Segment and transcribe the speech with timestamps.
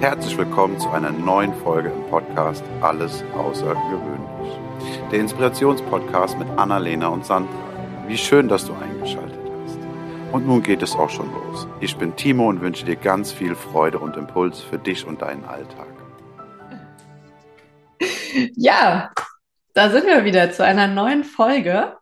[0.00, 4.58] Herzlich willkommen zu einer neuen Folge im Podcast Alles Außergewöhnlich.
[5.10, 7.54] Der Inspirationspodcast mit Annalena und Sandra.
[8.06, 9.78] Wie schön, dass du eingeschaltet hast.
[10.32, 11.66] Und nun geht es auch schon los.
[11.80, 15.44] Ich bin Timo und wünsche dir ganz viel Freude und Impuls für dich und deinen
[15.46, 15.88] Alltag.
[18.54, 19.10] Ja,
[19.72, 21.96] da sind wir wieder zu einer neuen Folge.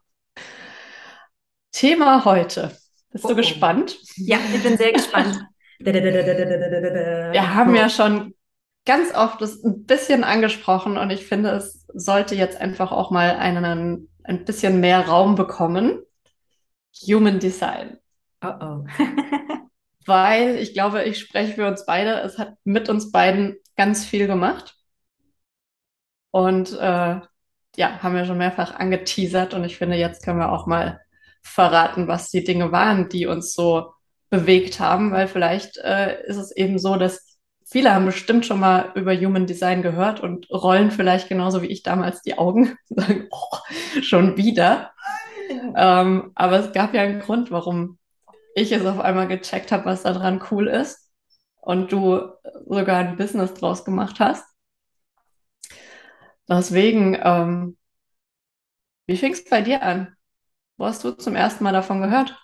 [1.70, 2.76] Thema heute.
[3.12, 3.36] Bist du oh.
[3.36, 3.96] gespannt?
[4.16, 5.46] Ja, ich bin sehr gespannt.
[7.32, 8.34] Wir haben ja schon
[8.84, 13.36] ganz oft das ein bisschen angesprochen und ich finde, es sollte jetzt einfach auch mal
[13.36, 16.00] einen, ein bisschen mehr Raum bekommen.
[17.06, 17.98] Human Design.
[18.42, 18.84] Oh oh.
[20.06, 22.20] Weil ich glaube, ich spreche für uns beide.
[22.20, 24.76] Es hat mit uns beiden ganz viel gemacht.
[26.30, 27.20] Und äh,
[27.76, 31.00] ja, haben wir schon mehrfach angeteasert und ich finde, jetzt können wir auch mal
[31.42, 33.93] verraten, was die Dinge waren, die uns so
[34.34, 38.92] bewegt haben, weil vielleicht äh, ist es eben so, dass viele haben bestimmt schon mal
[38.94, 43.28] über Human Design gehört und rollen vielleicht genauso wie ich damals die Augen und sagen,
[43.30, 43.56] oh,
[44.02, 44.92] schon wieder.
[45.76, 47.98] ähm, aber es gab ja einen Grund, warum
[48.56, 51.10] ich es auf einmal gecheckt habe, was daran cool ist
[51.60, 52.20] und du
[52.66, 54.44] sogar ein Business draus gemacht hast.
[56.48, 57.76] Deswegen, ähm,
[59.06, 60.16] wie fing es bei dir an?
[60.76, 62.36] Wo hast du zum ersten Mal davon gehört?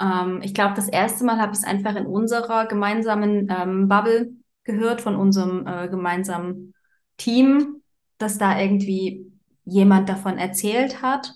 [0.00, 4.32] Ähm, ich glaube, das erste Mal habe ich es einfach in unserer gemeinsamen ähm, Bubble
[4.64, 6.74] gehört, von unserem äh, gemeinsamen
[7.16, 7.82] Team,
[8.18, 9.30] dass da irgendwie
[9.64, 11.34] jemand davon erzählt hat.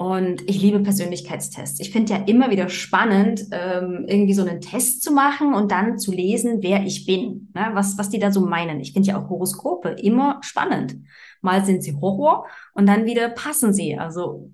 [0.00, 1.80] Und ich liebe Persönlichkeitstests.
[1.80, 5.98] Ich finde ja immer wieder spannend, ähm, irgendwie so einen Test zu machen und dann
[5.98, 7.70] zu lesen, wer ich bin, ne?
[7.72, 8.78] was, was die da so meinen.
[8.78, 10.98] Ich finde ja auch Horoskope immer spannend.
[11.40, 13.98] Mal sind sie Horror und dann wieder passen sie.
[13.98, 14.52] Also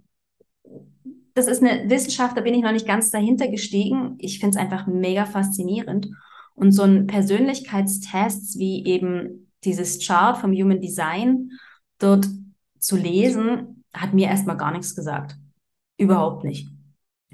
[1.35, 4.15] das ist eine Wissenschaft, da bin ich noch nicht ganz dahinter gestiegen.
[4.19, 6.09] Ich finde es einfach mega faszinierend.
[6.55, 11.51] Und so ein Persönlichkeitstest wie eben dieses Chart vom Human Design
[11.99, 12.29] dort
[12.79, 15.37] zu lesen, hat mir erstmal gar nichts gesagt.
[15.97, 16.69] Überhaupt nicht.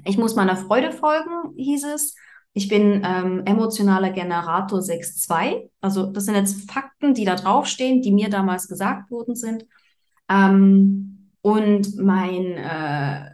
[0.05, 2.15] Ich muss meiner Freude folgen, hieß es.
[2.53, 5.69] Ich bin ähm, emotionaler Generator 6.2.
[5.79, 9.65] Also das sind jetzt Fakten, die da draufstehen, die mir damals gesagt worden sind.
[10.27, 13.30] Ähm, und mein äh,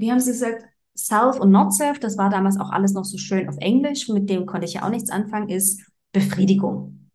[0.00, 0.64] wie haben Sie gesagt,
[0.96, 4.28] Self und Not Self, das war damals auch alles noch so schön auf Englisch, mit
[4.28, 7.10] dem konnte ich ja auch nichts anfangen, ist Befriedigung.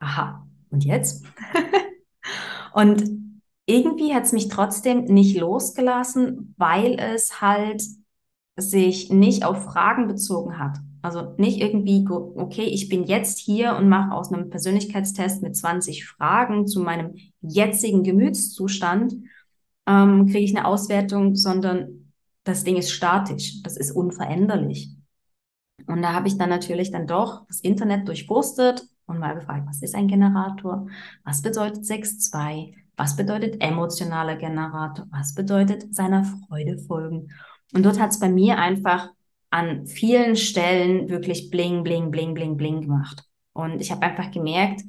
[0.00, 1.24] Aha, und jetzt?
[2.74, 3.04] und
[3.66, 7.82] irgendwie hat es mich trotzdem nicht losgelassen, weil es halt
[8.56, 10.78] sich nicht auf Fragen bezogen hat.
[11.02, 16.06] Also nicht irgendwie, okay, ich bin jetzt hier und mache aus einem Persönlichkeitstest mit 20
[16.06, 19.14] Fragen zu meinem jetzigen Gemütszustand
[19.90, 22.12] ähm, kriege ich eine Auswertung, sondern
[22.44, 24.90] das Ding ist statisch, das ist unveränderlich.
[25.86, 29.82] Und da habe ich dann natürlich dann doch das Internet durchforstet und mal gefragt, was
[29.82, 30.86] ist ein Generator?
[31.24, 32.74] Was bedeutet 6.2?
[32.96, 35.06] Was bedeutet emotionaler Generator?
[35.10, 37.32] Was bedeutet seiner Freude folgen?
[37.72, 39.10] Und dort hat es bei mir einfach
[39.50, 43.24] an vielen Stellen wirklich bling, bling, bling, bling, bling gemacht.
[43.52, 44.82] Und ich habe einfach gemerkt,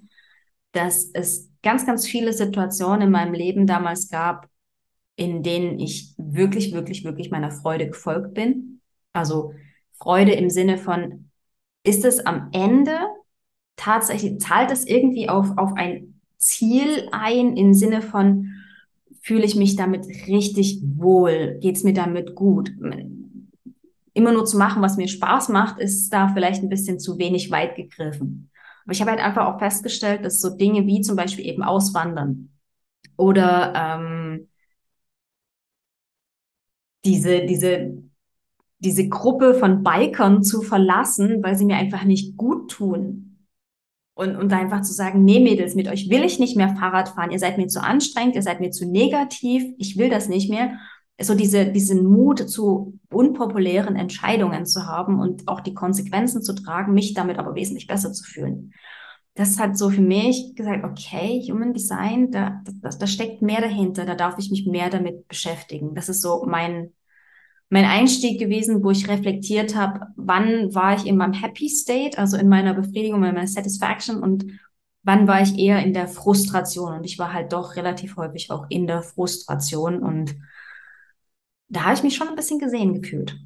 [0.72, 4.50] dass es ganz, ganz viele Situationen in meinem Leben damals gab,
[5.16, 8.81] in denen ich wirklich, wirklich, wirklich meiner Freude gefolgt bin.
[9.13, 9.53] Also
[9.94, 11.29] Freude im Sinne von,
[11.83, 12.97] ist es am Ende
[13.75, 18.51] tatsächlich, zahlt es irgendwie auf, auf ein Ziel ein im Sinne von,
[19.21, 22.71] fühle ich mich damit richtig wohl, geht es mir damit gut.
[24.13, 27.51] Immer nur zu machen, was mir Spaß macht, ist da vielleicht ein bisschen zu wenig
[27.51, 28.50] weit gegriffen.
[28.83, 32.50] Aber ich habe halt einfach auch festgestellt, dass so Dinge wie zum Beispiel eben Auswandern
[33.16, 34.47] oder ähm,
[37.06, 37.97] diese, diese,
[38.79, 43.28] diese Gruppe von Bikern zu verlassen, weil sie mir einfach nicht gut tun.
[44.13, 47.31] Und, und einfach zu sagen, nee, Mädels, mit euch will ich nicht mehr Fahrrad fahren.
[47.31, 50.78] Ihr seid mir zu anstrengend, ihr seid mir zu negativ, ich will das nicht mehr.
[51.19, 56.94] So diese, diesen Mut zu unpopulären Entscheidungen zu haben und auch die Konsequenzen zu tragen,
[56.94, 58.74] mich damit aber wesentlich besser zu fühlen.
[59.33, 64.06] Das hat so für mich gesagt, okay, Human Design, da, da, da steckt mehr dahinter,
[64.06, 65.95] da darf ich mich mehr damit beschäftigen.
[65.95, 66.92] Das ist so mein,
[67.69, 72.36] mein Einstieg gewesen, wo ich reflektiert habe, wann war ich in meinem Happy State, also
[72.36, 74.45] in meiner Befriedigung, in meiner Satisfaction und
[75.04, 76.94] wann war ich eher in der Frustration.
[76.94, 80.36] Und ich war halt doch relativ häufig auch in der Frustration und
[81.69, 83.38] da habe ich mich schon ein bisschen gesehen gefühlt.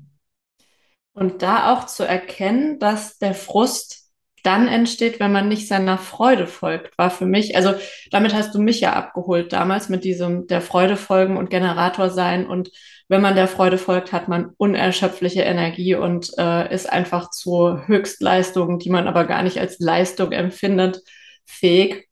[1.14, 4.05] Und da auch zu erkennen, dass der Frust
[4.45, 7.74] dann entsteht, wenn man nicht seiner Freude folgt, war für mich, also
[8.12, 12.45] damit hast du mich ja abgeholt damals mit diesem der Freude folgen und Generator sein.
[12.45, 12.69] Und
[13.07, 18.77] wenn man der Freude folgt, hat man unerschöpfliche Energie und äh, ist einfach zu Höchstleistungen,
[18.80, 21.01] die man aber gar nicht als Leistung empfindet,
[21.45, 22.07] fähig.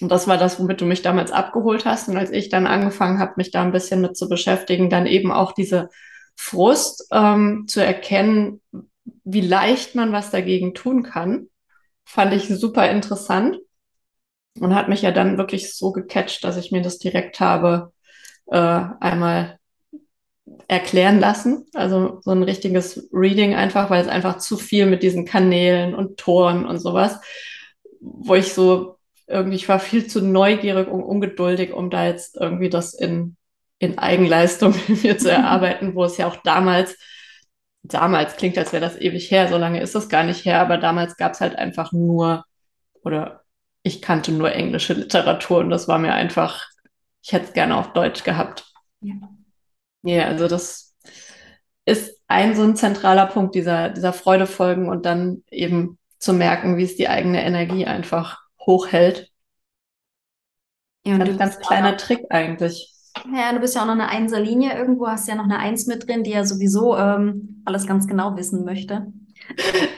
[0.00, 2.08] Und das war das, womit du mich damals abgeholt hast.
[2.08, 5.30] Und als ich dann angefangen habe, mich da ein bisschen mit zu beschäftigen, dann eben
[5.30, 5.90] auch diese
[6.36, 8.62] Frust ähm, zu erkennen,
[9.24, 11.49] wie leicht man was dagegen tun kann,
[12.10, 13.58] fand ich super interessant
[14.58, 17.92] und hat mich ja dann wirklich so gecatcht, dass ich mir das direkt habe
[18.46, 19.58] äh, einmal
[20.66, 21.66] erklären lassen.
[21.72, 26.18] Also so ein richtiges Reading einfach, weil es einfach zu viel mit diesen Kanälen und
[26.18, 27.20] Toren und sowas,
[28.00, 28.96] wo ich so
[29.28, 33.36] irgendwie, ich war viel zu neugierig und ungeduldig, um da jetzt irgendwie das in,
[33.78, 36.96] in Eigenleistung mir zu erarbeiten, wo es ja auch damals,
[37.82, 40.78] damals klingt, als wäre das ewig her, so lange ist das gar nicht her, aber
[40.78, 42.44] damals gab es halt einfach nur,
[43.02, 43.44] oder
[43.82, 46.66] ich kannte nur englische Literatur und das war mir einfach,
[47.22, 48.72] ich hätte es gerne auf Deutsch gehabt.
[49.00, 49.14] Ja.
[50.02, 50.94] ja, also das
[51.86, 56.76] ist ein so ein zentraler Punkt dieser, dieser Freude folgen und dann eben zu merken,
[56.76, 59.30] wie es die eigene Energie einfach hochhält.
[61.04, 62.92] Ja, und ein ganz kleiner Trick eigentlich.
[63.34, 66.08] Ja, du bist ja auch noch eine Einserlinie irgendwo, hast ja noch eine Eins mit
[66.08, 69.12] drin, die ja sowieso ähm, alles ganz genau wissen möchte.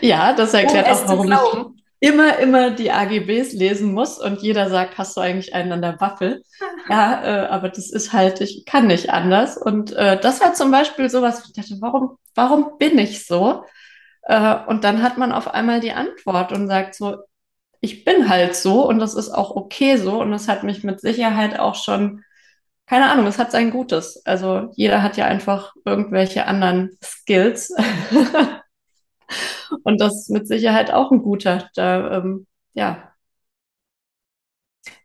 [0.01, 4.69] Ja, das erklärt um auch, warum ich immer, immer die AGBs lesen muss und jeder
[4.69, 6.43] sagt, hast du eigentlich einen an der Waffel?
[6.91, 9.57] ja, äh, aber das ist halt, ich kann nicht anders.
[9.57, 13.63] Und äh, das war zum Beispiel sowas, ich dachte, warum, warum bin ich so?
[14.23, 17.19] Äh, und dann hat man auf einmal die Antwort und sagt so,
[17.81, 21.01] ich bin halt so und das ist auch okay so und das hat mich mit
[21.01, 22.25] Sicherheit auch schon,
[22.93, 24.21] keine Ahnung, es hat sein Gutes.
[24.27, 27.71] Also jeder hat ja einfach irgendwelche anderen Skills
[29.85, 31.71] und das ist mit Sicherheit auch ein guter.
[31.75, 33.15] Da, ähm, ja.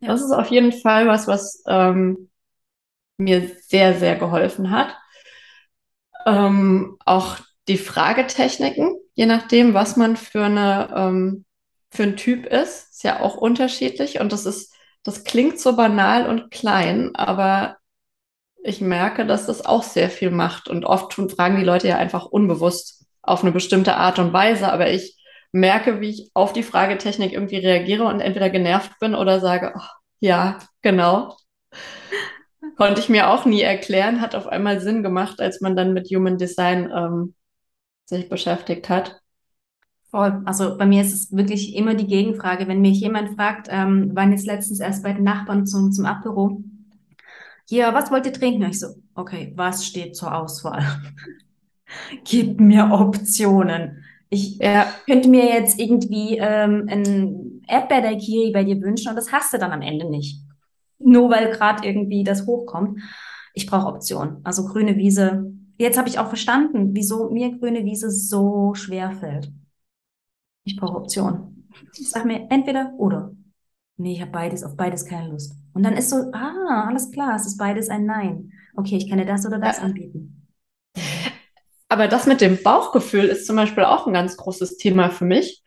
[0.01, 0.07] ja.
[0.09, 2.29] Das ist auf jeden Fall was, was ähm,
[3.15, 4.93] mir sehr, sehr geholfen hat.
[6.25, 7.37] Ähm, auch
[7.69, 11.45] die Fragetechniken, je nachdem, was man für eine ähm,
[11.89, 12.91] für ein Typ ist.
[12.91, 14.73] Ist ja auch unterschiedlich und das ist,
[15.07, 17.77] das klingt so banal und klein, aber
[18.61, 22.25] ich merke, dass das auch sehr viel macht und oft fragen die Leute ja einfach
[22.25, 25.17] unbewusst auf eine bestimmte Art und Weise, aber ich
[25.53, 29.81] merke, wie ich auf die Fragetechnik irgendwie reagiere und entweder genervt bin oder sage, oh,
[30.19, 31.37] ja, genau.
[32.75, 36.09] Konnte ich mir auch nie erklären, hat auf einmal Sinn gemacht, als man dann mit
[36.09, 37.33] Human Design ähm,
[38.03, 39.21] sich beschäftigt hat.
[40.09, 40.41] Voll.
[40.45, 44.31] Also bei mir ist es wirklich immer die Gegenfrage, wenn mich jemand fragt, ähm, waren
[44.31, 46.63] jetzt letztens erst bei den Nachbarn zum, zum Apero.
[47.69, 48.63] Ja, was wollt ihr trinken?
[48.63, 50.83] ich so, okay, was steht zur Auswahl?
[52.23, 54.03] Gib mir Optionen.
[54.29, 54.87] Ich ja.
[55.05, 59.71] könnte mir jetzt irgendwie ähm, ein Erdbeer-Daiquiri bei dir wünschen und das hast du dann
[59.71, 60.41] am Ende nicht.
[60.99, 63.01] Nur weil gerade irgendwie das hochkommt.
[63.53, 64.37] Ich brauche Optionen.
[64.43, 65.51] Also grüne Wiese.
[65.77, 69.51] Jetzt habe ich auch verstanden, wieso mir grüne Wiese so schwer fällt.
[70.67, 71.69] Ich brauche Optionen.
[71.93, 73.31] Sag mir entweder oder.
[73.95, 75.53] Nee, ich habe beides, auf beides keine Lust.
[75.73, 78.51] Und dann ist so, ah, alles klar, es ist beides ein Nein.
[78.75, 79.83] Okay, ich kann dir das oder das ja.
[79.83, 80.45] anbieten.
[81.87, 85.63] Aber das mit dem Bauchgefühl ist zum Beispiel auch ein ganz großes Thema für mich.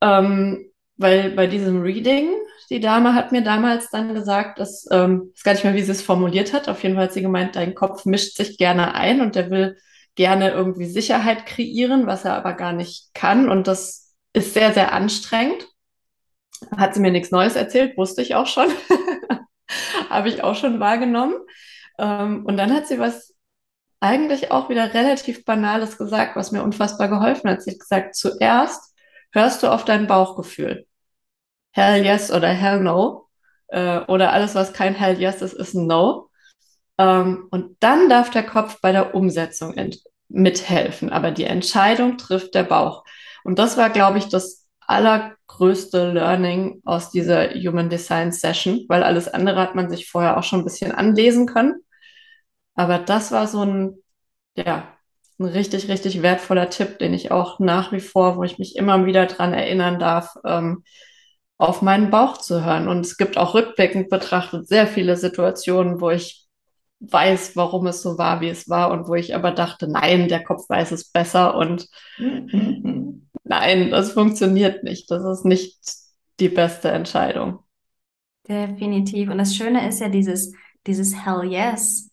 [0.00, 2.30] Ähm, weil bei diesem Reading,
[2.70, 5.82] die Dame hat mir damals dann gesagt, dass, ähm, ich weiß gar nicht mehr, wie
[5.82, 6.70] sie es formuliert hat.
[6.70, 9.76] Auf jeden Fall hat sie gemeint, dein Kopf mischt sich gerne ein und der will
[10.14, 13.50] gerne irgendwie Sicherheit kreieren, was er aber gar nicht kann.
[13.50, 14.01] Und das
[14.32, 15.66] ist sehr, sehr anstrengend.
[16.76, 18.68] Hat sie mir nichts Neues erzählt, wusste ich auch schon.
[20.10, 21.34] Habe ich auch schon wahrgenommen.
[21.98, 23.34] Ähm, und dann hat sie was
[24.00, 27.62] eigentlich auch wieder relativ Banales gesagt, was mir unfassbar geholfen hat.
[27.62, 28.94] Sie hat gesagt, zuerst
[29.32, 30.86] hörst du auf dein Bauchgefühl.
[31.72, 33.28] Hell yes oder hell no.
[33.68, 36.30] Äh, oder alles, was kein hell yes ist, ist ein no.
[36.98, 39.74] Ähm, und dann darf der Kopf bei der Umsetzung
[40.28, 41.10] mithelfen.
[41.10, 43.04] Aber die Entscheidung trifft der Bauch.
[43.44, 49.28] Und das war, glaube ich, das allergrößte Learning aus dieser Human Design Session, weil alles
[49.28, 51.76] andere hat man sich vorher auch schon ein bisschen anlesen können.
[52.74, 53.96] Aber das war so ein,
[54.56, 54.88] ja,
[55.38, 59.04] ein richtig, richtig wertvoller Tipp, den ich auch nach wie vor, wo ich mich immer
[59.06, 60.84] wieder dran erinnern darf, ähm,
[61.58, 62.88] auf meinen Bauch zu hören.
[62.88, 66.46] Und es gibt auch rückblickend betrachtet sehr viele Situationen, wo ich
[67.00, 70.44] weiß, warum es so war, wie es war und wo ich aber dachte, nein, der
[70.44, 71.88] Kopf weiß es besser und
[73.44, 75.10] nein, das funktioniert nicht.
[75.10, 75.78] Das ist nicht
[76.40, 77.60] die beste Entscheidung.
[78.48, 79.30] Definitiv.
[79.30, 80.52] Und das Schöne ist ja dieses,
[80.86, 82.10] dieses Hell Yes,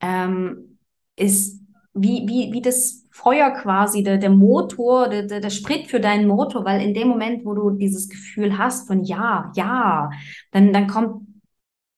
[0.00, 0.78] ähm,
[1.16, 1.60] ist
[1.94, 6.26] wie, wie, wie das Feuer quasi, der, der Motor, der, der, der Sprit für deinen
[6.26, 10.10] Motor, weil in dem Moment, wo du dieses Gefühl hast von ja, ja,
[10.50, 11.22] dann, dann kommt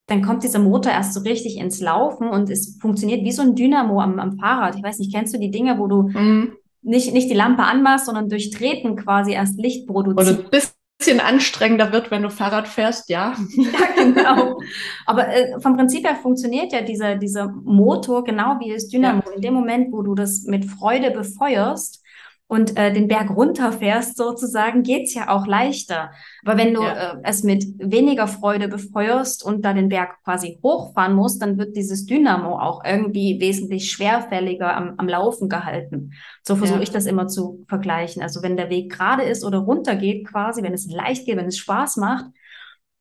[0.09, 3.55] dann kommt dieser Motor erst so richtig ins Laufen und es funktioniert wie so ein
[3.55, 4.75] Dynamo am, am Fahrrad.
[4.75, 6.53] Ich weiß nicht, kennst du die Dinge, wo du mhm.
[6.81, 10.39] Nicht, nicht die Lampe anmachst, sondern durch Treten quasi erst Licht produzierst?
[10.39, 13.35] Oder ein bisschen anstrengender wird, wenn du Fahrrad fährst, ja.
[13.55, 14.59] Ja, genau.
[15.05, 19.23] Aber äh, vom Prinzip her funktioniert ja dieser, dieser Motor genau wie das Dynamo.
[19.25, 19.33] Ja.
[19.35, 22.03] In dem Moment, wo du das mit Freude befeuerst,
[22.49, 26.11] und äh, den Berg runterfährst, sozusagen, geht's ja auch leichter.
[26.45, 27.13] Aber wenn du ja.
[27.13, 31.75] äh, es mit weniger Freude befeuerst und da den Berg quasi hochfahren musst, dann wird
[31.75, 36.13] dieses Dynamo auch irgendwie wesentlich schwerfälliger am, am Laufen gehalten.
[36.41, 36.83] So versuche ja.
[36.83, 38.21] ich das immer zu vergleichen.
[38.21, 41.47] Also wenn der Weg gerade ist oder runter geht, quasi, wenn es leicht geht, wenn
[41.47, 42.27] es Spaß macht,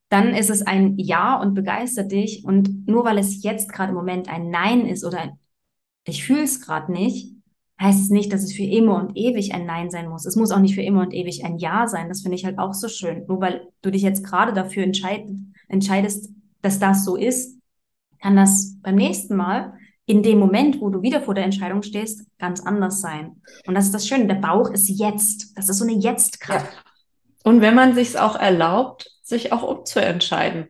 [0.08, 2.44] dann ist es ein Ja und begeistert dich.
[2.44, 5.38] Und nur weil es jetzt gerade im Moment ein Nein ist oder ein
[6.04, 7.35] Ich fühle es gerade nicht,
[7.80, 10.24] heißt es nicht, dass es für immer und ewig ein Nein sein muss.
[10.24, 12.08] Es muss auch nicht für immer und ewig ein Ja sein.
[12.08, 13.26] Das finde ich halt auch so schön.
[13.26, 15.24] Nur weil du dich jetzt gerade dafür entscheid
[15.68, 16.30] entscheidest,
[16.62, 17.58] dass das so ist,
[18.20, 19.74] kann das beim nächsten Mal
[20.06, 23.42] in dem Moment, wo du wieder vor der Entscheidung stehst, ganz anders sein.
[23.66, 24.26] Und das ist das Schöne.
[24.26, 25.56] Der Bauch ist jetzt.
[25.56, 26.72] Das ist so eine Jetzt-Kraft.
[26.72, 27.50] Ja.
[27.50, 30.68] Und wenn man sich es auch erlaubt, sich auch umzuentscheiden.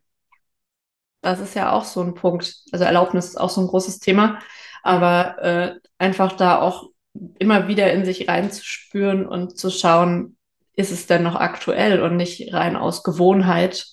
[1.21, 2.57] Das ist ja auch so ein Punkt.
[2.73, 4.39] Also Erlaubnis ist auch so ein großes Thema.
[4.83, 6.89] Aber äh, einfach da auch
[7.39, 10.37] immer wieder in sich reinzuspüren und zu schauen,
[10.75, 13.87] ist es denn noch aktuell und nicht rein aus Gewohnheit.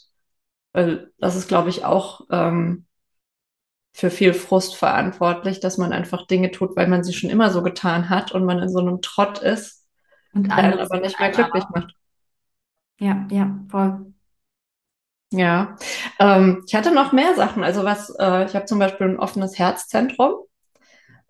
[0.74, 2.86] Weil das ist, glaube ich, auch ähm,
[3.94, 7.62] für viel Frust verantwortlich, dass man einfach Dinge tut, weil man sie schon immer so
[7.62, 9.86] getan hat und man in so einem Trott ist
[10.34, 11.96] und einen aber nicht mehr glücklich macht.
[13.00, 14.14] Ja, ja, voll.
[15.32, 15.78] Ja,
[16.20, 17.64] ähm, ich hatte noch mehr Sachen.
[17.64, 20.36] Also was, äh, ich habe zum Beispiel ein offenes Herzzentrum.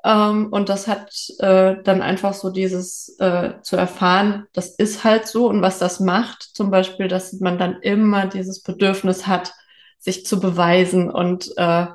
[0.04, 5.28] Ähm, und das hat äh, dann einfach so dieses äh, zu erfahren, das ist halt
[5.28, 9.54] so und was das macht, zum Beispiel, dass man dann immer dieses Bedürfnis hat,
[10.00, 11.88] sich zu beweisen und äh,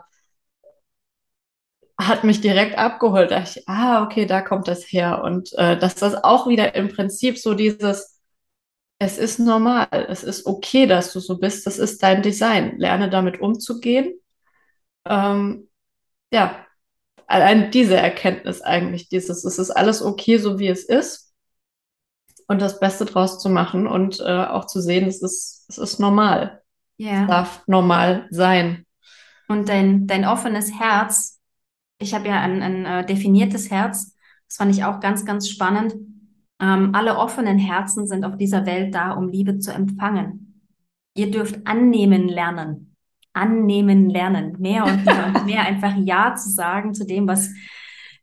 [2.00, 3.30] hat mich direkt abgeholt.
[3.30, 5.22] Da ich, ah, okay, da kommt das her.
[5.24, 8.20] Und äh, dass das auch wieder im Prinzip so dieses,
[8.98, 12.78] es ist normal, es ist okay, dass du so bist, das ist dein Design.
[12.78, 14.14] Lerne damit umzugehen.
[15.06, 15.68] Ähm,
[16.32, 16.66] ja,
[17.28, 21.32] allein diese Erkenntnis eigentlich, dieses, es ist alles okay, so wie es ist
[22.48, 26.00] und das Beste draus zu machen und äh, auch zu sehen, es ist, es ist
[26.00, 26.62] normal.
[26.96, 27.22] Ja.
[27.22, 28.84] Es darf normal sein.
[29.46, 31.40] Und dein, dein offenes Herz,
[31.98, 34.16] ich habe ja ein, ein äh, definiertes Herz,
[34.46, 35.94] das fand ich auch ganz, ganz spannend.
[36.60, 40.62] Ähm, alle offenen Herzen sind auf dieser Welt da, um Liebe zu empfangen.
[41.14, 42.87] Ihr dürft annehmen lernen
[43.38, 44.56] annehmen lernen.
[44.58, 47.50] Mehr und mehr und mehr einfach Ja zu sagen zu dem, was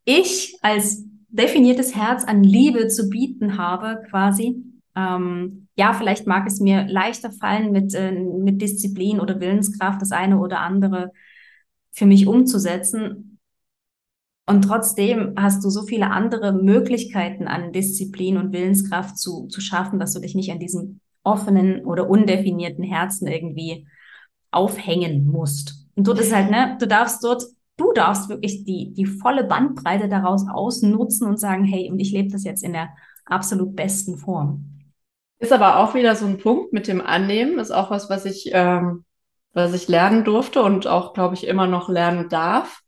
[0.03, 4.63] ich als definiertes Herz an Liebe zu bieten habe, quasi.
[4.95, 10.11] Ähm, ja, vielleicht mag es mir leichter fallen, mit, äh, mit Disziplin oder Willenskraft das
[10.11, 11.11] eine oder andere
[11.91, 13.39] für mich umzusetzen.
[14.47, 19.99] Und trotzdem hast du so viele andere Möglichkeiten an Disziplin und Willenskraft zu, zu schaffen,
[19.99, 23.87] dass du dich nicht an diesem offenen oder undefinierten Herzen irgendwie
[24.55, 25.85] aufhängen musst.
[25.95, 27.43] Und dort ist halt, ne, du darfst dort,
[27.77, 32.31] du darfst wirklich die, die volle Bandbreite daraus ausnutzen und sagen, hey, und ich lebe
[32.31, 32.89] das jetzt in der
[33.25, 34.65] absolut besten Form.
[35.39, 38.49] Ist aber auch wieder so ein Punkt mit dem Annehmen, ist auch was, was ich,
[38.53, 39.03] ähm,
[39.53, 42.81] was ich lernen durfte und auch, glaube ich, immer noch lernen darf,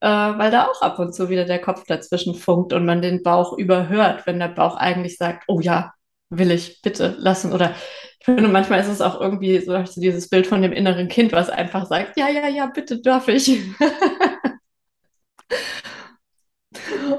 [0.00, 3.22] äh, weil da auch ab und zu wieder der Kopf dazwischen funkt und man den
[3.22, 5.92] Bauch überhört, wenn der Bauch eigentlich sagt, oh ja,
[6.30, 7.74] will ich bitte lassen oder
[8.24, 11.50] finde, manchmal ist es auch irgendwie so, so dieses Bild von dem inneren Kind, was
[11.50, 13.48] einfach sagt, ja, ja, ja, bitte darf ich.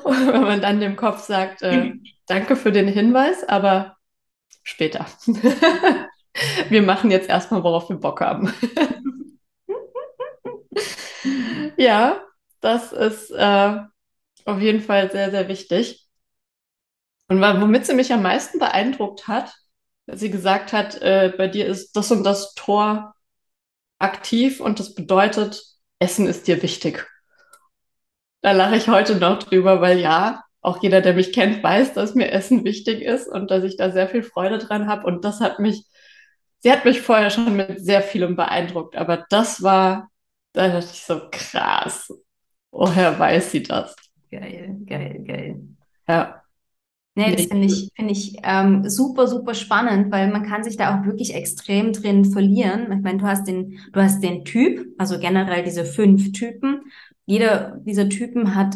[0.04, 1.94] Und wenn man dann dem Kopf sagt, äh,
[2.28, 3.98] danke für den Hinweis, aber
[4.64, 5.06] später.
[6.70, 8.54] wir machen jetzt erstmal, worauf wir Bock haben.
[11.78, 12.24] ja,
[12.62, 13.78] das ist äh,
[14.46, 16.08] auf jeden Fall sehr, sehr wichtig.
[17.28, 19.56] Und womit sie mich am meisten beeindruckt hat,
[20.08, 23.16] sie gesagt hat, äh, bei dir ist das und das Tor
[24.00, 25.64] aktiv und das bedeutet,
[26.00, 27.08] Essen ist dir wichtig.
[28.42, 32.16] Da lache ich heute noch drüber, weil ja, auch jeder, der mich kennt, weiß, dass
[32.16, 35.06] mir Essen wichtig ist und dass ich da sehr viel Freude dran habe.
[35.08, 35.86] Und das hat mich,
[36.60, 40.10] sie hat mich vorher schon mit sehr vielem beeindruckt, aber das war,
[40.54, 42.12] da dachte ich so, krass.
[42.72, 43.96] Woher weiß sie das?
[44.30, 45.62] Geil, geil, geil.
[46.08, 46.45] Ja.
[47.18, 51.00] Nee, das finde ich, finde ich ähm, super, super spannend, weil man kann sich da
[51.00, 52.92] auch wirklich extrem drin verlieren.
[52.92, 56.82] Ich meine, du hast den, du hast den Typ, also generell diese fünf Typen.
[57.26, 58.76] Jeder dieser Typen hat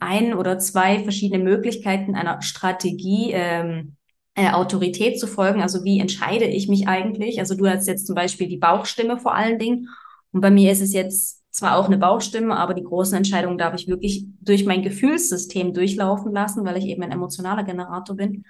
[0.00, 3.96] ein oder zwei verschiedene Möglichkeiten einer Strategie, ähm,
[4.34, 5.62] äh, Autorität zu folgen.
[5.62, 7.38] Also wie entscheide ich mich eigentlich?
[7.38, 9.88] Also du hast jetzt zum Beispiel die Bauchstimme vor allen Dingen.
[10.32, 13.74] Und bei mir ist es jetzt zwar auch eine Bauchstimme, aber die großen Entscheidungen darf
[13.74, 18.44] ich wirklich durch mein Gefühlssystem durchlaufen lassen, weil ich eben ein emotionaler Generator bin.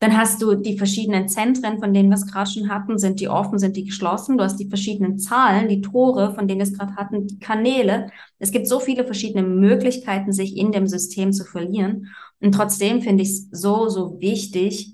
[0.00, 2.98] Dann hast du die verschiedenen Zentren, von denen wir es gerade schon hatten.
[2.98, 4.36] Sind die offen, sind die geschlossen?
[4.36, 8.10] Du hast die verschiedenen Zahlen, die Tore, von denen wir es gerade hatten, die Kanäle.
[8.38, 12.08] Es gibt so viele verschiedene Möglichkeiten, sich in dem System zu verlieren.
[12.40, 14.92] Und trotzdem finde ich es so, so wichtig,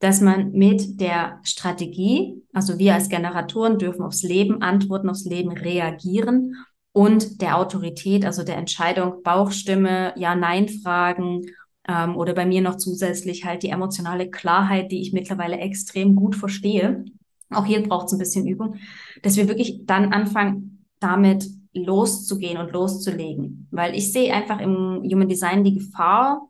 [0.00, 5.52] dass man mit der Strategie, also wir als Generatoren dürfen aufs Leben antworten, aufs Leben
[5.52, 6.54] reagieren
[6.96, 11.44] und der Autorität, also der Entscheidung, Bauchstimme, Ja-Nein-Fragen
[11.86, 16.36] ähm, oder bei mir noch zusätzlich halt die emotionale Klarheit, die ich mittlerweile extrem gut
[16.36, 17.04] verstehe.
[17.50, 18.76] Auch hier braucht es ein bisschen Übung,
[19.22, 23.68] dass wir wirklich dann anfangen, damit loszugehen und loszulegen.
[23.70, 26.48] Weil ich sehe einfach im Human Design die Gefahr,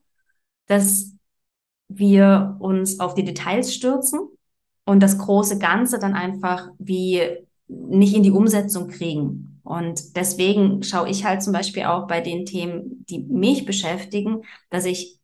[0.68, 1.12] dass
[1.88, 4.20] wir uns auf die Details stürzen
[4.84, 7.20] und das große Ganze dann einfach wie
[7.66, 9.55] nicht in die Umsetzung kriegen.
[9.66, 14.84] Und deswegen schaue ich halt zum Beispiel auch bei den Themen, die mich beschäftigen, dass
[14.84, 15.18] ich,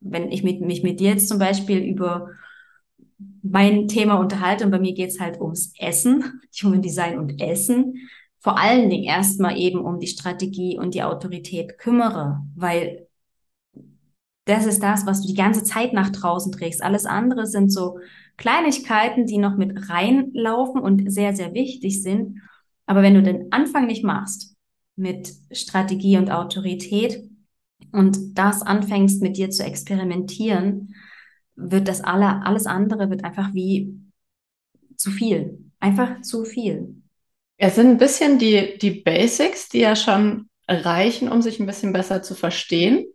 [0.00, 2.30] wenn ich mit, mich mit dir jetzt zum Beispiel über
[3.42, 7.94] mein Thema unterhalte und bei mir geht's halt ums Essen, Human Design und Essen,
[8.40, 13.06] vor allen Dingen erstmal eben um die Strategie und die Autorität kümmere, weil
[14.44, 16.82] das ist das, was du die ganze Zeit nach draußen trägst.
[16.82, 17.98] Alles andere sind so
[18.36, 22.40] Kleinigkeiten, die noch mit reinlaufen und sehr, sehr wichtig sind.
[22.86, 24.56] Aber wenn du den Anfang nicht machst
[24.96, 27.22] mit Strategie und Autorität
[27.92, 30.94] und das anfängst mit dir zu experimentieren,
[31.54, 33.94] wird das alle, alles andere wird einfach wie
[34.96, 35.58] zu viel.
[35.80, 37.02] Einfach zu viel.
[37.56, 41.92] Es sind ein bisschen die, die Basics, die ja schon reichen, um sich ein bisschen
[41.92, 43.06] besser zu verstehen.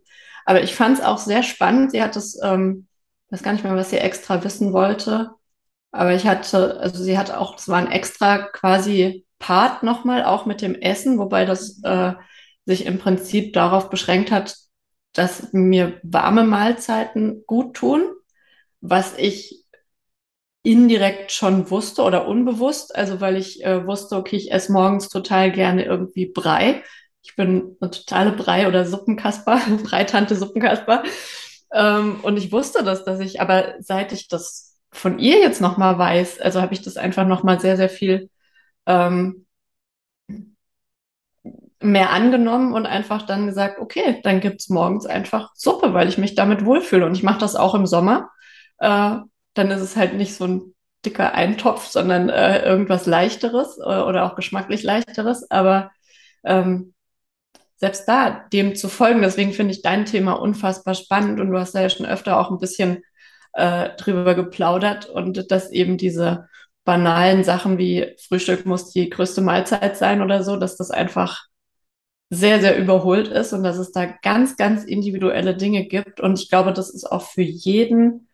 [0.44, 1.92] Aber ich fand es auch sehr spannend.
[1.92, 2.86] Sie hat es, ähm,
[3.30, 5.30] weiß gar nicht mehr, was sie extra wissen wollte.
[5.90, 10.46] Aber ich hatte, also sie hat auch, es war ein extra quasi Part nochmal, auch
[10.46, 12.12] mit dem Essen, wobei das äh,
[12.64, 14.56] sich im Prinzip darauf beschränkt hat,
[15.12, 18.02] dass mir warme Mahlzeiten gut tun,
[18.80, 19.64] was ich
[20.62, 25.50] indirekt schon wusste oder unbewusst, also weil ich äh, wusste, okay, ich esse morgens total
[25.52, 26.82] gerne irgendwie Brei
[27.28, 31.02] ich bin eine totale Brei- oder Suppenkasper, Breitante Suppenkasper.
[31.72, 35.98] Ähm, und ich wusste das, dass ich, aber seit ich das von ihr jetzt nochmal
[35.98, 38.30] weiß, also habe ich das einfach nochmal sehr, sehr viel
[38.88, 39.46] ähm,
[41.80, 46.34] mehr angenommen und einfach dann gesagt, okay, dann gibt's morgens einfach Suppe, weil ich mich
[46.34, 47.06] damit wohlfühle.
[47.06, 48.30] Und ich mache das auch im Sommer.
[48.78, 49.16] Äh,
[49.54, 50.74] dann ist es halt nicht so ein
[51.04, 55.48] dicker Eintopf, sondern äh, irgendwas leichteres äh, oder auch geschmacklich leichteres.
[55.50, 55.92] Aber
[56.44, 56.94] ähm,
[57.76, 59.22] selbst da dem zu folgen.
[59.22, 62.58] Deswegen finde ich dein Thema unfassbar spannend und du hast ja schon öfter auch ein
[62.58, 63.04] bisschen
[63.52, 66.48] äh, drüber geplaudert und dass eben diese
[66.88, 71.44] banalen Sachen wie Frühstück muss die größte Mahlzeit sein oder so, dass das einfach
[72.30, 76.18] sehr, sehr überholt ist und dass es da ganz, ganz individuelle Dinge gibt.
[76.18, 78.30] Und ich glaube, das ist auch für jeden,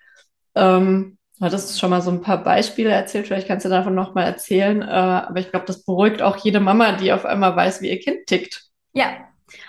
[0.54, 4.26] ähm, du hattest schon mal so ein paar Beispiele erzählt, vielleicht kannst du davon nochmal
[4.26, 7.90] erzählen, äh, aber ich glaube, das beruhigt auch jede Mama, die auf einmal weiß, wie
[7.90, 8.68] ihr Kind tickt.
[8.92, 9.16] Ja,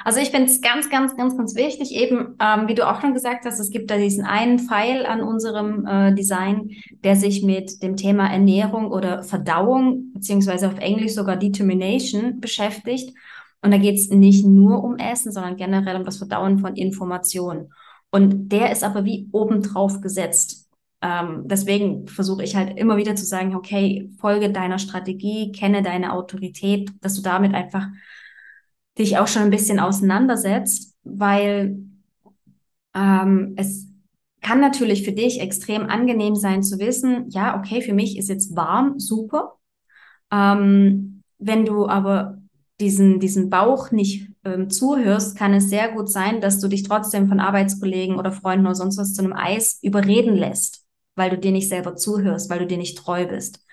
[0.04, 3.14] also ich finde es ganz, ganz, ganz, ganz wichtig, eben, ähm, wie du auch schon
[3.14, 6.72] gesagt hast, es gibt da diesen einen Pfeil an unserem äh, Design,
[7.04, 13.14] der sich mit dem Thema Ernährung oder Verdauung, beziehungsweise auf Englisch sogar Determination beschäftigt.
[13.62, 17.74] Und da geht es nicht nur um Essen, sondern generell um das Verdauen von Informationen.
[18.12, 20.70] Und der ist aber wie obendrauf gesetzt.
[21.02, 26.14] Ähm, deswegen versuche ich halt immer wieder zu sagen, okay, folge deiner Strategie, kenne deine
[26.14, 27.88] Autorität, dass du damit einfach
[28.98, 31.78] dich auch schon ein bisschen auseinandersetzt, weil
[32.94, 33.88] ähm, es
[34.42, 38.56] kann natürlich für dich extrem angenehm sein zu wissen, ja, okay, für mich ist jetzt
[38.56, 39.58] warm, super.
[40.32, 42.38] Ähm, wenn du aber
[42.80, 47.28] diesen, diesen Bauch nicht ähm, zuhörst, kann es sehr gut sein, dass du dich trotzdem
[47.28, 51.52] von Arbeitskollegen oder Freunden oder sonst was zu einem Eis überreden lässt, weil du dir
[51.52, 53.65] nicht selber zuhörst, weil du dir nicht treu bist.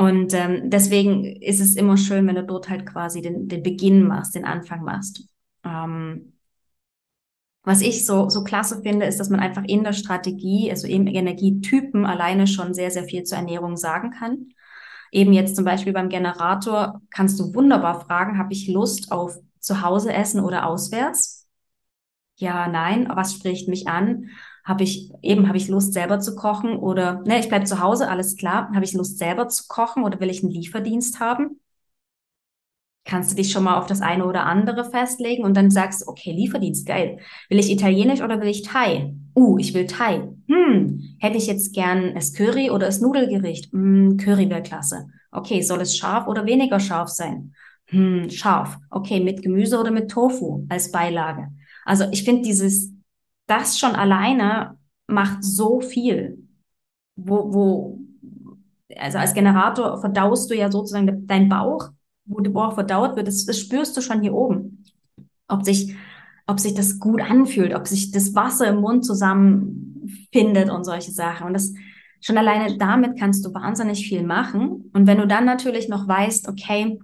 [0.00, 4.02] Und ähm, deswegen ist es immer schön, wenn du dort halt quasi den, den Beginn
[4.08, 5.28] machst, den Anfang machst.
[5.62, 6.32] Ähm,
[7.64, 11.06] was ich so, so klasse finde, ist, dass man einfach in der Strategie, also eben
[11.06, 14.54] Energietypen alleine schon sehr, sehr viel zur Ernährung sagen kann.
[15.12, 19.82] Eben jetzt zum Beispiel beim Generator kannst du wunderbar fragen, habe ich Lust auf zu
[19.82, 21.46] Hause essen oder auswärts?
[22.36, 24.30] Ja, nein, was spricht mich an?
[24.70, 28.08] Habe ich eben, habe ich Lust selber zu kochen oder, ne, ich bleibe zu Hause,
[28.08, 28.70] alles klar.
[28.72, 31.60] Habe ich Lust selber zu kochen oder will ich einen Lieferdienst haben?
[33.04, 36.32] kannst du dich schon mal auf das eine oder andere festlegen und dann sagst, okay,
[36.32, 37.18] Lieferdienst, geil.
[37.48, 39.14] Will ich Italienisch oder will ich Thai?
[39.34, 40.28] Uh, ich will Thai.
[40.48, 43.72] Hm, hätte ich jetzt gern das Curry oder das Nudelgericht?
[43.72, 45.08] Hm, Curry wäre klasse.
[45.32, 47.52] Okay, soll es scharf oder weniger scharf sein?
[47.86, 48.78] Hm, scharf.
[48.90, 51.48] Okay, mit Gemüse oder mit Tofu als Beilage.
[51.84, 52.92] Also ich finde dieses,
[53.50, 56.46] das schon alleine macht so viel.
[57.16, 57.98] Wo, wo,
[58.96, 61.90] also als Generator verdaust du ja sozusagen deinen Bauch
[62.30, 64.84] wo der Bauch verdaut wird, das, das spürst du schon hier oben.
[65.48, 65.96] Ob sich,
[66.46, 71.48] ob sich das gut anfühlt, ob sich das Wasser im Mund zusammenfindet und solche Sachen.
[71.48, 71.72] Und das
[72.20, 74.90] schon alleine damit kannst du wahnsinnig viel machen.
[74.92, 77.00] Und wenn du dann natürlich noch weißt, okay,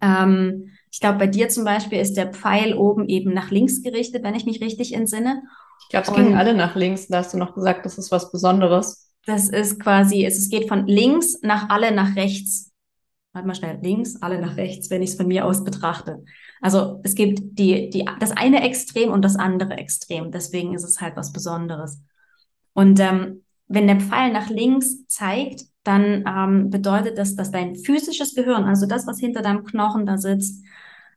[0.00, 4.24] ähm, ich glaube, bei dir zum Beispiel ist der Pfeil oben eben nach links gerichtet,
[4.24, 5.42] wenn ich mich richtig entsinne.
[5.82, 7.08] Ich glaube, es gingen alle nach links.
[7.08, 9.10] Da hast du noch gesagt, das ist was Besonderes.
[9.26, 12.68] Das ist quasi, es geht von links nach alle nach rechts
[13.38, 16.24] warte mal schnell, links, alle nach rechts, wenn ich es von mir aus betrachte.
[16.60, 20.32] Also es gibt die, die, das eine Extrem und das andere Extrem.
[20.32, 22.02] Deswegen ist es halt was Besonderes.
[22.72, 28.34] Und ähm, wenn der Pfeil nach links zeigt, dann ähm, bedeutet das, dass dein physisches
[28.34, 30.64] Gehirn, also das, was hinter deinem Knochen da sitzt,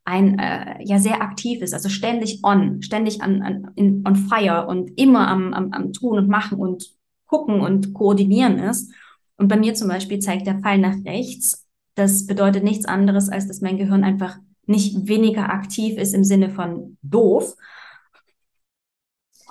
[0.04, 4.68] ein äh, ja sehr aktiv ist, also ständig on, ständig an, an in, on fire
[4.68, 6.96] und immer am, am, am tun und machen und
[7.28, 8.92] gucken und koordinieren ist.
[9.38, 13.48] Und bei mir zum Beispiel zeigt der Pfeil nach rechts das bedeutet nichts anderes, als
[13.48, 17.56] dass mein Gehirn einfach nicht weniger aktiv ist im Sinne von doof,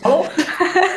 [0.04, 0.24] oh.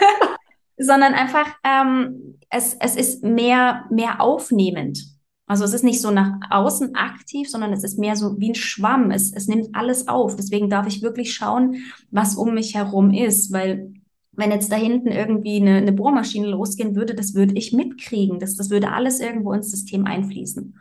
[0.78, 5.00] sondern einfach, ähm, es, es ist mehr, mehr aufnehmend.
[5.46, 8.56] Also es ist nicht so nach außen aktiv, sondern es ist mehr so wie ein
[8.56, 9.12] Schwamm.
[9.12, 10.36] Es, es nimmt alles auf.
[10.36, 11.76] Deswegen darf ich wirklich schauen,
[12.12, 13.94] was um mich herum ist, weil
[14.32, 18.40] wenn jetzt da hinten irgendwie eine, eine Bohrmaschine losgehen würde, das würde ich mitkriegen.
[18.40, 20.76] Das, das würde alles irgendwo ins System einfließen.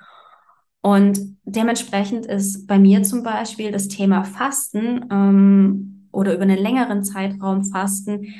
[0.81, 7.05] Und dementsprechend ist bei mir zum Beispiel das Thema Fasten ähm, oder über einen längeren
[7.05, 8.35] Zeitraum Fasten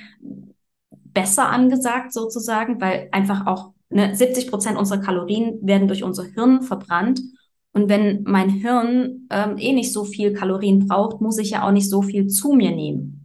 [1.05, 6.63] besser angesagt sozusagen, weil einfach auch ne, 70 Prozent unserer Kalorien werden durch unser Hirn
[6.63, 7.21] verbrannt.
[7.73, 11.73] Und wenn mein Hirn ähm, eh nicht so viel Kalorien braucht, muss ich ja auch
[11.73, 13.23] nicht so viel zu mir nehmen.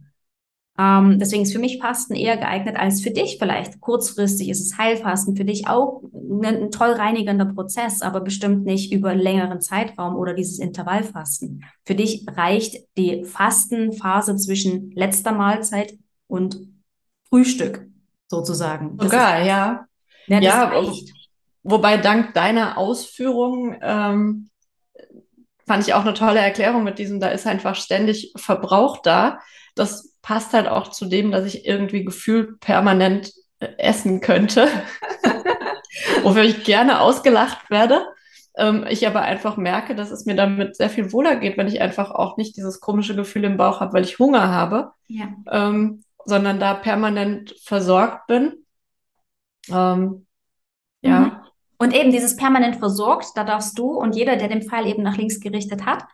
[0.78, 3.80] Ähm, deswegen ist für mich Fasten eher geeignet als für dich vielleicht.
[3.80, 8.92] Kurzfristig ist es Heilfasten für dich auch ein, ein toll reinigender Prozess, aber bestimmt nicht
[8.92, 11.64] über einen längeren Zeitraum oder dieses Intervallfasten.
[11.84, 16.60] Für dich reicht die Fastenphase zwischen letzter Mahlzeit und
[17.28, 17.88] Frühstück
[18.28, 18.96] sozusagen.
[19.00, 19.87] Sogar, ja.
[20.28, 20.82] Ja, ja
[21.62, 24.50] wobei dank deiner Ausführungen ähm,
[25.66, 29.40] fand ich auch eine tolle Erklärung mit diesem, da ist einfach ständig Verbrauch da.
[29.74, 34.68] Das passt halt auch zu dem, dass ich irgendwie gefühlt permanent äh, essen könnte,
[36.22, 38.06] wofür ich gerne ausgelacht werde.
[38.56, 41.80] Ähm, ich aber einfach merke, dass es mir damit sehr viel wohler geht, wenn ich
[41.80, 45.28] einfach auch nicht dieses komische Gefühl im Bauch habe, weil ich Hunger habe, ja.
[45.50, 48.64] ähm, sondern da permanent versorgt bin.
[49.70, 50.26] Ähm,
[51.02, 51.20] ja.
[51.20, 51.32] Mhm.
[51.78, 55.16] Und eben dieses permanent versorgt, da darfst du und jeder, der den Pfeil eben nach
[55.16, 56.04] links gerichtet hat,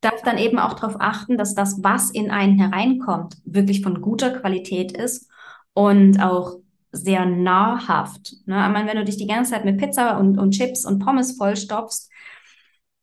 [0.00, 4.30] darf dann eben auch darauf achten, dass das, was in einen hereinkommt, wirklich von guter
[4.30, 5.30] Qualität ist
[5.74, 6.56] und auch
[6.92, 8.34] sehr nahrhaft.
[8.46, 8.64] Ne?
[8.66, 11.36] Ich meine, wenn du dich die ganze Zeit mit Pizza und, und Chips und Pommes
[11.36, 12.10] vollstopfst,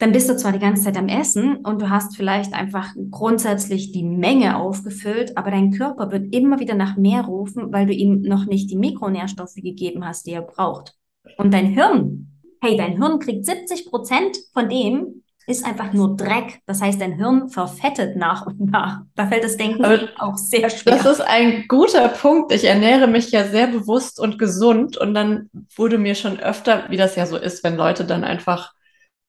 [0.04, 3.94] dann bist du zwar die ganze Zeit am Essen und du hast vielleicht einfach grundsätzlich
[3.94, 8.22] die Menge aufgefüllt, aber dein Körper wird immer wieder nach mehr rufen, weil du ihm
[8.22, 10.96] noch nicht die Mikronährstoffe gegeben hast, die er braucht.
[11.38, 16.60] Und dein Hirn, hey, dein Hirn kriegt 70 Prozent von dem, ist einfach nur Dreck.
[16.66, 19.04] Das heißt, dein Hirn verfettet nach und nach.
[19.16, 20.98] Da fällt das Denken Aber auch sehr schwer.
[20.98, 22.52] Das ist ein guter Punkt.
[22.52, 26.98] Ich ernähre mich ja sehr bewusst und gesund und dann wurde mir schon öfter, wie
[26.98, 28.74] das ja so ist, wenn Leute dann einfach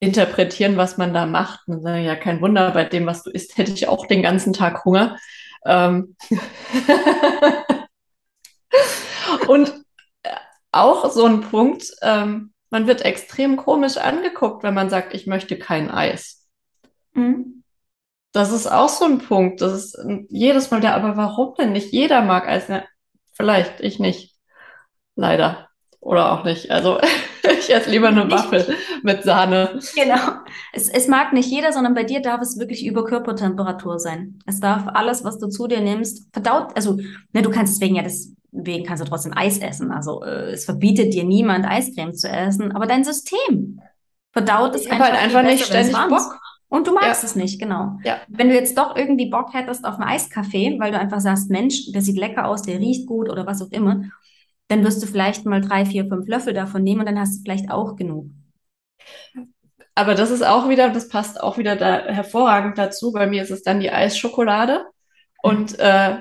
[0.04, 3.56] interpretieren, was man da macht und sagen, ja, kein Wunder, bei dem, was du isst,
[3.58, 5.16] hätte ich auch den ganzen Tag Hunger.
[5.66, 6.16] Ähm
[9.48, 9.72] und
[10.72, 15.58] auch so ein Punkt, ähm, man wird extrem komisch angeguckt, wenn man sagt, ich möchte
[15.58, 16.46] kein Eis.
[17.12, 17.62] Mhm.
[18.32, 19.60] Das ist auch so ein Punkt.
[19.60, 19.96] Das ist
[20.28, 21.92] jedes Mal der, aber warum denn nicht?
[21.92, 22.66] Jeder mag Eis.
[22.66, 22.82] Ja,
[23.32, 24.34] vielleicht, ich nicht.
[25.14, 25.68] Leider.
[26.04, 26.70] Oder auch nicht.
[26.70, 26.98] Also
[27.58, 29.80] ich esse lieber eine Waffel mit Sahne.
[29.94, 30.18] Genau.
[30.74, 34.38] Es, es mag nicht jeder, sondern bei dir darf es wirklich über Körpertemperatur sein.
[34.44, 36.98] Es darf alles, was du zu dir nimmst, verdaut, also
[37.32, 39.90] ne, du kannst deswegen ja das wegen kannst du trotzdem Eis essen.
[39.90, 43.80] Also äh, es verbietet dir niemand, Eiscreme zu essen, aber dein System
[44.32, 46.38] verdaut es einfach, halt einfach nicht ständig Bock.
[46.68, 47.28] Und du magst ja.
[47.28, 47.98] es nicht, genau.
[48.04, 48.18] Ja.
[48.28, 51.90] Wenn du jetzt doch irgendwie Bock hättest auf einen Eiskaffee, weil du einfach sagst, Mensch,
[51.92, 54.02] der sieht lecker aus, der riecht gut oder was auch immer,
[54.74, 57.42] dann wirst du vielleicht mal drei, vier, fünf Löffel davon nehmen und dann hast du
[57.42, 58.26] vielleicht auch genug.
[59.94, 63.12] aber das ist auch wieder, das passt auch wieder da hervorragend dazu.
[63.12, 64.84] Bei mir ist es dann die Eisschokolade
[65.42, 66.18] und äh,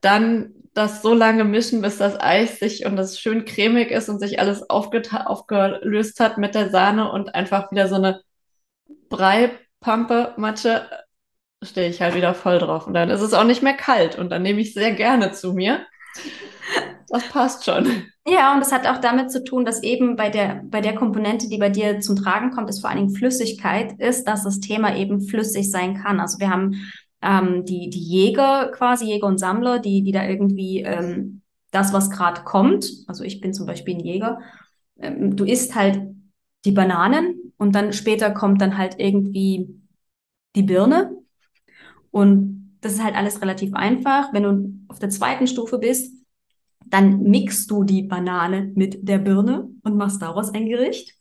[0.00, 4.20] dann das so lange mischen, bis das Eis sich und das schön cremig ist und
[4.20, 8.22] sich alles aufgelöst hat mit der Sahne und einfach wieder so eine
[9.08, 10.88] Breipampe Matsche
[11.62, 14.30] stehe ich halt wieder voll drauf und dann ist es auch nicht mehr kalt und
[14.30, 15.84] dann nehme ich sehr gerne zu mir.
[17.08, 17.86] Das passt schon.
[18.26, 21.48] Ja, und das hat auch damit zu tun, dass eben bei der, bei der Komponente,
[21.48, 24.96] die bei dir zum Tragen kommt, ist vor allen Dingen Flüssigkeit, ist, dass das Thema
[24.96, 26.20] eben flüssig sein kann.
[26.20, 26.76] Also wir haben
[27.22, 32.10] ähm, die, die Jäger quasi, Jäger und Sammler, die, die da irgendwie ähm, das, was
[32.10, 34.40] gerade kommt, also ich bin zum Beispiel ein Jäger,
[34.98, 36.00] ähm, du isst halt
[36.64, 39.80] die Bananen und dann später kommt dann halt irgendwie
[40.56, 41.16] die Birne
[42.10, 44.32] und das ist halt alles relativ einfach.
[44.32, 46.19] Wenn du auf der zweiten Stufe bist,
[46.90, 51.14] dann mixt du die Banane mit der Birne und machst daraus ein Gericht.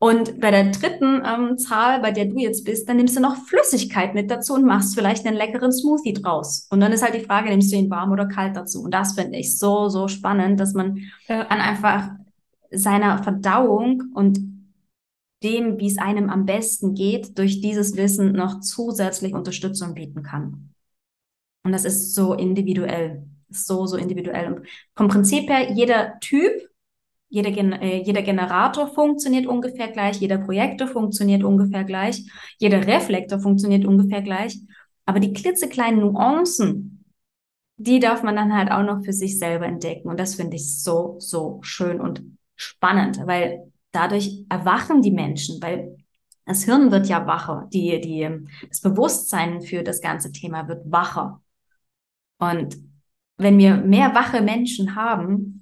[0.00, 3.36] Und bei der dritten ähm, Zahl, bei der du jetzt bist, dann nimmst du noch
[3.36, 6.68] Flüssigkeit mit dazu und machst vielleicht einen leckeren Smoothie draus.
[6.70, 8.82] Und dann ist halt die Frage, nimmst du ihn warm oder kalt dazu?
[8.82, 11.44] Und das finde ich so, so spannend, dass man ja.
[11.44, 12.10] dann einfach
[12.70, 14.38] seiner Verdauung und
[15.42, 20.74] dem, wie es einem am besten geht, durch dieses Wissen noch zusätzlich Unterstützung bieten kann.
[21.64, 24.52] Und das ist so individuell, so, so individuell.
[24.52, 26.68] Und vom Prinzip her, jeder Typ
[27.28, 32.24] jeder, Gen äh, jeder Generator funktioniert ungefähr gleich, jeder Projektor funktioniert ungefähr gleich,
[32.58, 34.58] jeder Reflektor funktioniert ungefähr gleich.
[35.04, 37.04] Aber die klitzekleinen Nuancen,
[37.76, 40.08] die darf man dann halt auch noch für sich selber entdecken.
[40.08, 42.22] Und das finde ich so, so schön und
[42.56, 45.96] spannend, weil dadurch erwachen die Menschen, weil
[46.44, 48.28] das Hirn wird ja wacher, die, die,
[48.68, 51.42] das Bewusstsein für das ganze Thema wird wacher.
[52.38, 52.76] Und
[53.38, 55.58] wenn wir mehr wache Menschen haben,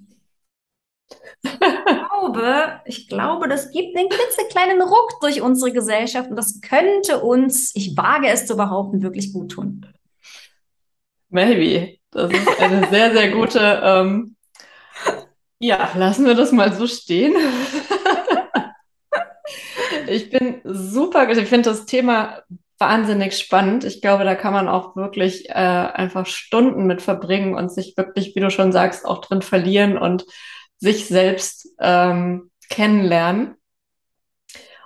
[2.27, 7.75] glaube, ich glaube, das gibt einen klitzekleinen Ruck durch unsere Gesellschaft und das könnte uns,
[7.75, 9.85] ich wage es zu behaupten, wirklich gut tun.
[11.29, 11.97] Maybe.
[12.11, 13.81] Das ist eine sehr, sehr gute.
[13.83, 14.35] Ähm,
[15.59, 17.35] ja, lassen wir das mal so stehen.
[20.07, 22.43] ich bin super, ich finde das Thema
[22.79, 23.83] wahnsinnig spannend.
[23.83, 28.35] Ich glaube, da kann man auch wirklich äh, einfach Stunden mit verbringen und sich wirklich,
[28.35, 30.25] wie du schon sagst, auch drin verlieren und
[30.77, 33.55] sich selbst ähm, kennenlernen.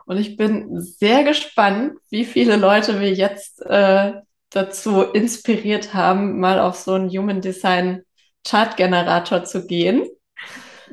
[0.05, 4.13] Und ich bin sehr gespannt, wie viele Leute wir jetzt äh,
[4.49, 8.03] dazu inspiriert haben, mal auf so einen Human Design
[8.45, 10.07] Chart Generator zu gehen.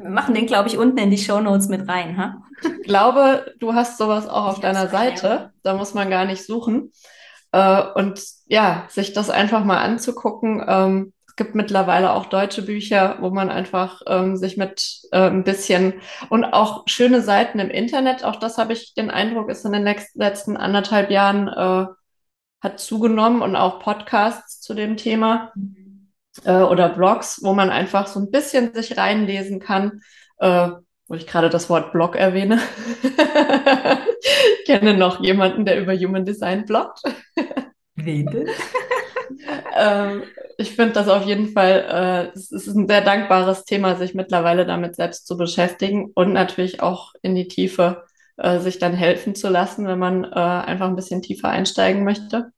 [0.00, 2.16] Wir machen den, glaube ich, unten in die Show Notes mit rein.
[2.16, 2.42] Ha?
[2.62, 5.26] Ich glaube, du hast sowas auch auf ich deiner Seite.
[5.26, 5.50] Ja.
[5.62, 6.92] Da muss man gar nicht suchen.
[7.52, 10.64] Äh, und ja, sich das einfach mal anzugucken.
[10.66, 15.94] Ähm, gibt mittlerweile auch deutsche Bücher, wo man einfach ähm, sich mit äh, ein bisschen
[16.28, 19.84] und auch schöne Seiten im Internet, auch das habe ich den Eindruck, ist in den
[20.14, 21.86] letzten anderthalb Jahren äh,
[22.60, 25.52] hat zugenommen und auch Podcasts zu dem Thema
[26.44, 30.00] äh, oder Blogs, wo man einfach so ein bisschen sich reinlesen kann,
[30.38, 30.68] äh,
[31.06, 32.60] wo ich gerade das Wort Blog erwähne.
[33.02, 37.00] ich kenne noch jemanden, der über Human Design bloggt.
[37.94, 38.48] Wen
[39.76, 40.22] ähm,
[40.56, 44.66] ich finde das auf jeden Fall, äh, es ist ein sehr dankbares Thema, sich mittlerweile
[44.66, 48.04] damit selbst zu beschäftigen und natürlich auch in die Tiefe
[48.36, 52.50] äh, sich dann helfen zu lassen, wenn man äh, einfach ein bisschen tiefer einsteigen möchte.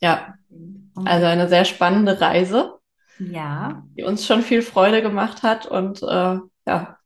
[0.00, 0.34] Ja,
[0.94, 2.78] also eine sehr spannende Reise.
[3.18, 3.84] Ja.
[3.96, 6.98] Die uns schon viel Freude gemacht hat und äh, ja,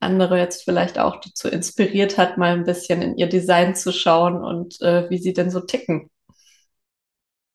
[0.00, 4.42] andere jetzt vielleicht auch dazu inspiriert hat, mal ein bisschen in ihr Design zu schauen
[4.42, 6.10] und äh, wie sie denn so ticken.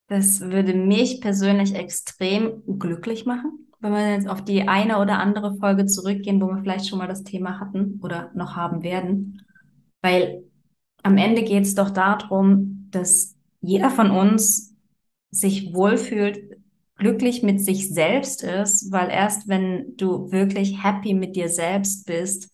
[0.07, 5.55] Das würde mich persönlich extrem glücklich machen, wenn wir jetzt auf die eine oder andere
[5.55, 9.41] Folge zurückgehen, wo wir vielleicht schon mal das Thema hatten oder noch haben werden.
[10.03, 10.43] Weil
[11.01, 14.74] am Ende geht es doch darum, dass jeder von uns
[15.35, 16.57] sich wohlfühlt,
[16.97, 22.51] glücklich mit sich selbst ist, weil erst wenn du wirklich happy mit dir selbst bist,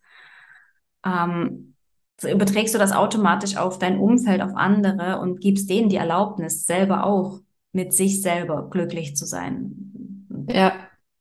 [1.05, 1.75] ähm,
[2.23, 7.05] überträgst du das automatisch auf dein Umfeld, auf andere und gibst denen die Erlaubnis, selber
[7.05, 7.41] auch
[7.71, 10.25] mit sich selber glücklich zu sein.
[10.47, 10.73] Ja.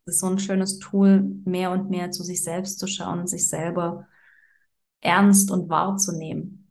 [0.04, 3.48] Das ist so ein schönes Tool, mehr und mehr zu sich selbst zu schauen, sich
[3.48, 4.06] selber
[5.00, 6.68] ernst und wahrzunehmen.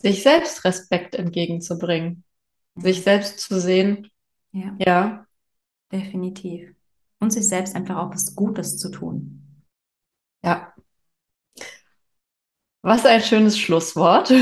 [0.00, 2.24] Sich selbst Respekt entgegenzubringen.
[2.76, 4.08] Sich selbst zu sehen.
[4.52, 4.74] Ja.
[4.78, 5.26] Ja.
[5.90, 6.74] Definitiv.
[7.18, 9.62] Und sich selbst einfach auch was Gutes zu tun.
[10.44, 10.72] Ja.
[12.82, 14.30] Was ein schönes Schlusswort.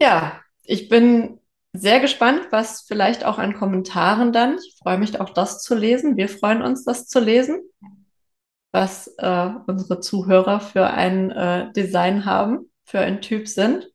[0.00, 1.40] ja, ich bin
[1.72, 4.56] sehr gespannt, was vielleicht auch an Kommentaren dann.
[4.58, 6.16] Ich freue mich auch, das zu lesen.
[6.16, 7.60] Wir freuen uns, das zu lesen.
[8.72, 13.88] was äh, unsere Zuhörer für ein äh, Design haben, für ein Typ sind.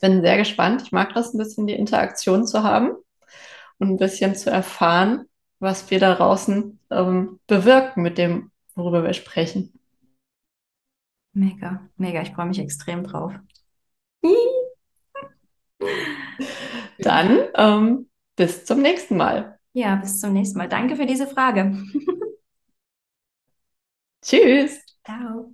[0.00, 0.82] Bin sehr gespannt.
[0.82, 2.92] Ich mag das ein bisschen, die Interaktion zu haben
[3.78, 5.26] und ein bisschen zu erfahren,
[5.58, 9.72] was wir da draußen ähm, bewirken mit dem, worüber wir sprechen.
[11.32, 12.22] Mega, mega.
[12.22, 13.32] Ich freue mich extrem drauf.
[16.98, 19.58] Dann ähm, bis zum nächsten Mal.
[19.72, 20.68] Ja, bis zum nächsten Mal.
[20.68, 21.76] Danke für diese Frage.
[24.22, 24.80] Tschüss.
[25.04, 25.53] Ciao.